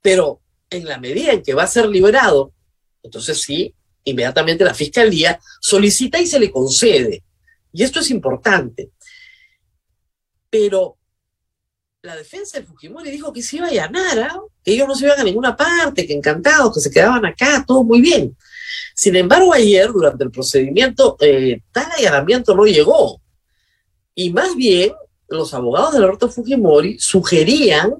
Pero 0.00 0.42
en 0.70 0.84
la 0.84 0.98
medida 0.98 1.32
en 1.32 1.42
que 1.42 1.54
va 1.54 1.64
a 1.64 1.66
ser 1.66 1.88
liberado, 1.88 2.52
entonces 3.02 3.42
sí, 3.42 3.74
inmediatamente 4.04 4.64
la 4.64 4.74
fiscalía 4.74 5.40
solicita 5.60 6.20
y 6.20 6.28
se 6.28 6.38
le 6.38 6.52
concede. 6.52 7.24
Y 7.72 7.82
esto 7.82 8.00
es 8.00 8.10
importante. 8.10 8.90
Pero 10.50 10.96
la 12.02 12.16
defensa 12.16 12.58
de 12.58 12.66
Fujimori 12.66 13.10
dijo 13.10 13.32
que 13.32 13.42
se 13.42 13.56
iba 13.56 13.66
a 13.66 13.70
allanar, 13.70 14.18
¿ah? 14.18 14.40
que 14.64 14.72
ellos 14.72 14.88
no 14.88 14.94
se 14.94 15.04
iban 15.04 15.20
a 15.20 15.24
ninguna 15.24 15.56
parte, 15.56 16.06
que 16.06 16.14
encantados, 16.14 16.74
que 16.74 16.80
se 16.80 16.90
quedaban 16.90 17.26
acá, 17.26 17.64
todo 17.66 17.84
muy 17.84 18.00
bien. 18.00 18.36
Sin 18.94 19.16
embargo, 19.16 19.52
ayer, 19.52 19.90
durante 19.92 20.24
el 20.24 20.30
procedimiento, 20.30 21.16
eh, 21.20 21.60
tal 21.72 21.90
allanamiento 21.92 22.54
no 22.54 22.64
llegó. 22.64 23.20
Y 24.14 24.32
más 24.32 24.54
bien, 24.56 24.92
los 25.28 25.52
abogados 25.54 25.92
de 25.92 25.98
Alberto 25.98 26.28
Fujimori 26.28 26.98
sugerían 26.98 27.94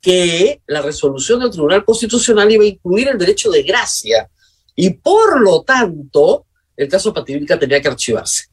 que 0.00 0.60
la 0.66 0.82
resolución 0.82 1.40
del 1.40 1.50
Tribunal 1.50 1.84
Constitucional 1.84 2.50
iba 2.50 2.64
a 2.64 2.68
incluir 2.68 3.08
el 3.08 3.18
derecho 3.18 3.50
de 3.50 3.62
gracia 3.62 4.28
y 4.74 4.90
por 4.90 5.40
lo 5.40 5.62
tanto 5.62 6.46
el 6.76 6.88
caso 6.88 7.14
Pativilca 7.14 7.58
tenía 7.58 7.80
que 7.80 7.88
archivarse. 7.88 8.46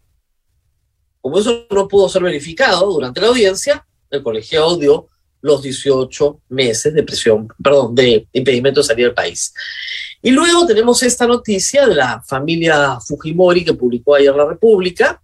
Como 1.21 1.39
eso 1.39 1.65
no 1.69 1.87
pudo 1.87 2.09
ser 2.09 2.23
verificado 2.23 2.91
durante 2.91 3.21
la 3.21 3.27
audiencia, 3.27 3.85
el 4.09 4.23
colegiado 4.23 4.77
dio 4.77 5.07
los 5.41 5.61
18 5.61 6.41
meses 6.49 6.93
de 6.93 7.03
prisión, 7.03 7.47
perdón, 7.63 7.95
de 7.95 8.27
impedimento 8.33 8.81
de 8.81 8.87
salir 8.87 9.05
del 9.05 9.13
país. 9.13 9.53
Y 10.21 10.31
luego 10.31 10.65
tenemos 10.65 11.01
esta 11.03 11.25
noticia 11.25 11.87
de 11.87 11.95
la 11.95 12.21
familia 12.21 12.99
Fujimori 12.99 13.63
que 13.63 13.73
publicó 13.73 14.15
ayer 14.15 14.35
La 14.35 14.45
República. 14.45 15.21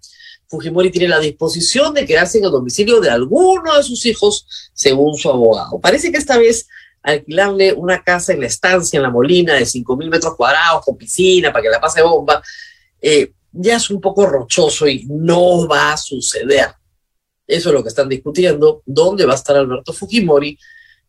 Fujimori 0.47 0.89
tiene 0.89 1.09
la 1.09 1.19
disposición 1.19 1.93
de 1.93 2.05
quedarse 2.05 2.37
en 2.37 2.45
el 2.45 2.51
domicilio 2.51 3.01
de 3.01 3.09
alguno 3.09 3.75
de 3.75 3.83
sus 3.83 4.05
hijos, 4.05 4.71
según 4.73 5.17
su 5.17 5.29
abogado. 5.29 5.79
Parece 5.81 6.11
que 6.11 6.17
esta 6.17 6.37
vez 6.37 6.67
alquilarle 7.03 7.73
una 7.73 8.03
casa 8.03 8.33
en 8.33 8.39
la 8.39 8.47
estancia, 8.47 8.97
en 8.97 9.03
la 9.03 9.09
Molina, 9.09 9.53
de 9.53 9.63
5.000 9.63 10.09
metros 10.09 10.35
cuadrados, 10.35 10.83
con 10.83 10.97
piscina, 10.97 11.51
para 11.51 11.61
que 11.61 11.69
la 11.69 11.81
pase 11.81 12.01
bomba, 12.01 12.41
eh, 13.01 13.31
ya 13.57 13.77
es 13.77 13.89
un 13.89 14.01
poco 14.01 14.25
rochoso 14.25 14.87
y 14.87 15.05
no 15.05 15.67
va 15.67 15.93
a 15.93 15.97
suceder. 15.97 16.73
Eso 17.47 17.69
es 17.69 17.75
lo 17.75 17.83
que 17.83 17.89
están 17.89 18.09
discutiendo, 18.09 18.81
dónde 18.85 19.25
va 19.25 19.33
a 19.33 19.37
estar 19.37 19.55
Alberto 19.55 19.93
Fujimori 19.93 20.57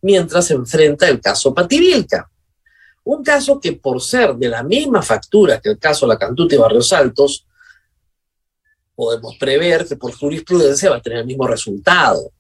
mientras 0.03 0.47
se 0.47 0.55
enfrenta 0.55 1.09
el 1.09 1.21
caso 1.21 1.53
Pativilca. 1.53 2.31
Un 3.05 3.23
caso 3.23 3.61
que 3.61 3.73
por 3.73 4.01
ser 4.01 4.35
de 4.35 4.49
la 4.49 4.63
misma 4.63 5.03
factura 5.03 5.61
que 5.61 5.71
el 5.71 5.79
caso 5.79 6.07
La 6.07 6.19
Cantuta 6.19 6.55
y 6.55 6.59
Barrios 6.59 6.93
Altos, 6.93 7.47
podemos 8.95 9.37
prever 9.39 9.87
que 9.87 9.97
por 9.97 10.13
jurisprudencia 10.15 10.91
va 10.91 10.97
a 10.97 11.03
tener 11.03 11.21
el 11.21 11.27
mismo 11.27 11.47
resultado. 11.47 12.33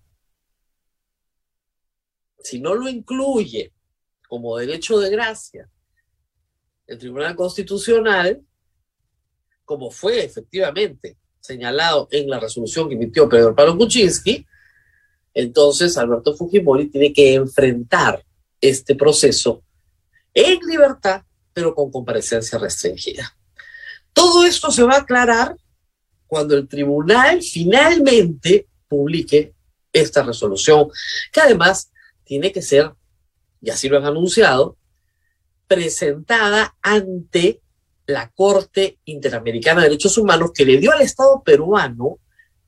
Si 2.38 2.60
no 2.60 2.74
lo 2.74 2.88
incluye 2.88 3.72
como 4.28 4.56
derecho 4.56 4.98
de 4.98 5.10
gracia 5.10 5.68
el 6.86 6.98
Tribunal 6.98 7.34
Constitucional, 7.34 8.42
como 9.66 9.90
fue 9.90 10.24
efectivamente 10.24 11.18
señalado 11.40 12.08
en 12.10 12.30
la 12.30 12.40
resolución 12.40 12.88
que 12.88 12.94
emitió 12.94 13.28
Pedro 13.28 13.54
Pablo 13.54 13.76
Kuczynski, 13.76 14.46
entonces 15.34 15.98
Alberto 15.98 16.34
Fujimori 16.34 16.88
tiene 16.88 17.12
que 17.12 17.34
enfrentar 17.34 18.24
este 18.60 18.94
proceso 18.94 19.62
en 20.32 20.58
libertad, 20.60 21.22
pero 21.52 21.74
con 21.74 21.90
comparecencia 21.90 22.58
restringida. 22.58 23.36
Todo 24.12 24.44
esto 24.44 24.70
se 24.70 24.82
va 24.82 24.94
a 24.94 25.00
aclarar 25.00 25.56
cuando 26.26 26.56
el 26.56 26.66
tribunal 26.66 27.42
finalmente 27.42 28.66
publique 28.88 29.52
esta 29.92 30.22
resolución, 30.22 30.88
que 31.32 31.40
además 31.40 31.90
tiene 32.24 32.52
que 32.52 32.62
ser, 32.62 32.92
y 33.60 33.70
así 33.70 33.88
lo 33.88 33.98
han 33.98 34.04
anunciado, 34.04 34.76
presentada 35.66 36.76
ante 36.82 37.60
la 38.06 38.30
Corte 38.30 39.00
Interamericana 39.06 39.82
de 39.82 39.88
Derechos 39.88 40.16
Humanos 40.18 40.52
que 40.54 40.64
le 40.64 40.78
dio 40.78 40.92
al 40.92 41.02
Estado 41.02 41.42
peruano 41.42 42.18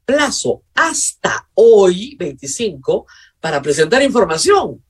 plazo 0.04 0.64
hasta 0.74 1.48
hoy, 1.54 2.16
25, 2.16 3.06
para 3.40 3.60
presentar 3.60 4.02
información. 4.02 4.82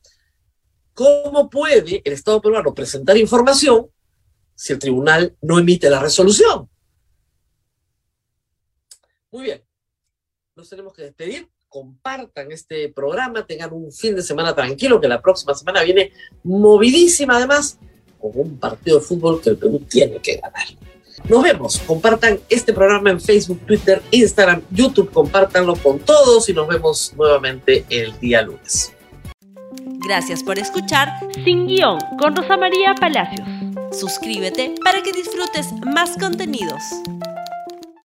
¿Cómo 0.94 1.50
puede 1.50 2.02
el 2.04 2.12
Estado 2.12 2.40
peruano 2.40 2.74
presentar 2.74 3.16
información 3.16 3.88
si 4.54 4.72
el 4.72 4.78
tribunal 4.78 5.36
no 5.42 5.58
emite 5.58 5.90
la 5.90 6.00
resolución? 6.00 6.68
Muy 9.30 9.44
bien, 9.44 9.62
nos 10.56 10.68
tenemos 10.68 10.94
que 10.94 11.02
despedir. 11.02 11.48
Compartan 11.68 12.50
este 12.50 12.88
programa, 12.88 13.46
tengan 13.46 13.74
un 13.74 13.92
fin 13.92 14.16
de 14.16 14.22
semana 14.22 14.54
tranquilo, 14.54 15.00
que 15.00 15.08
la 15.08 15.20
próxima 15.20 15.52
semana 15.54 15.82
viene 15.82 16.12
movidísima 16.42 17.36
además 17.36 17.78
con 18.20 18.32
un 18.34 18.58
partido 18.58 18.98
de 18.98 19.04
fútbol 19.04 19.40
que 19.40 19.50
el 19.50 19.56
Perú 19.56 19.80
tiene 19.88 20.18
que 20.18 20.36
ganar. 20.36 20.66
Nos 21.28 21.42
vemos, 21.42 21.78
compartan 21.80 22.38
este 22.48 22.72
programa 22.72 23.10
en 23.10 23.20
Facebook, 23.20 23.60
Twitter, 23.66 24.00
Instagram, 24.10 24.62
YouTube, 24.70 25.10
compártanlo 25.10 25.74
con 25.76 25.98
todos 25.98 26.48
y 26.48 26.52
nos 26.52 26.68
vemos 26.68 27.12
nuevamente 27.16 27.84
el 27.90 28.18
día 28.20 28.42
lunes. 28.42 28.92
Gracias 30.06 30.42
por 30.42 30.58
escuchar 30.58 31.08
Sin 31.44 31.66
Guión 31.66 31.98
con 32.18 32.34
Rosa 32.34 32.56
María 32.56 32.94
Palacios. 32.94 33.46
Suscríbete 33.92 34.74
para 34.84 35.02
que 35.02 35.12
disfrutes 35.12 35.72
más 35.84 36.16
contenidos. 36.18 36.82